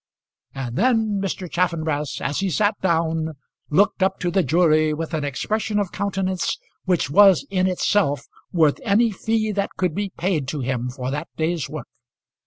And 0.55 0.77
then 0.77 1.21
Mr. 1.21 1.47
Chaffanbrass, 1.47 2.21
as 2.21 2.39
he 2.39 2.49
sat 2.49 2.73
down, 2.81 3.33
looked 3.69 4.01
up 4.01 4.17
to 4.21 4.31
the 4.31 4.41
jury 4.41 4.95
with 4.95 5.13
an 5.13 5.23
expression 5.23 5.77
of 5.77 5.91
countenance 5.91 6.57
which 6.85 7.11
was 7.11 7.45
in 7.51 7.67
itself 7.67 8.25
worth 8.51 8.79
any 8.81 9.11
fee 9.11 9.51
that 9.51 9.69
could 9.77 9.93
be 9.93 10.09
paid 10.17 10.47
to 10.47 10.61
him 10.61 10.89
for 10.89 11.11
that 11.11 11.27
day's 11.37 11.69
work. 11.69 11.85